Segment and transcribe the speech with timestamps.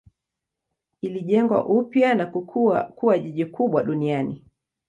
[1.01, 4.43] Ilijengwa upya na kukua kuwa jiji kubwa duniani.